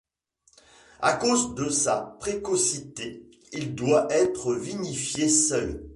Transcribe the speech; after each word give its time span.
À 1.01 1.13
cause 1.13 1.53
de 1.53 1.69
sa 1.69 2.17
précocité, 2.19 3.29
il 3.51 3.75
doit 3.75 4.07
être 4.11 4.55
vinifié 4.55 5.29
seul. 5.29 5.87